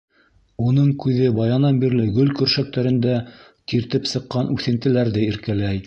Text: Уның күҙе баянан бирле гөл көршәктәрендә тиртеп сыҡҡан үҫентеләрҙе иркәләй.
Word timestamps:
Уның 0.69 0.87
күҙе 1.03 1.27
баянан 1.41 1.77
бирле 1.85 2.07
гөл 2.17 2.33
көршәктәрендә 2.41 3.21
тиртеп 3.73 4.11
сыҡҡан 4.15 4.53
үҫентеләрҙе 4.57 5.33
иркәләй. 5.33 5.79